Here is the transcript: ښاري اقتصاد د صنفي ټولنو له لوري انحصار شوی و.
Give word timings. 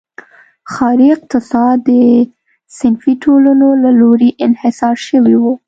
ښاري 0.71 1.07
اقتصاد 1.15 1.77
د 1.87 1.89
صنفي 2.77 3.13
ټولنو 3.23 3.67
له 3.83 3.91
لوري 3.99 4.29
انحصار 4.45 4.95
شوی 5.07 5.35
و. 5.39 5.43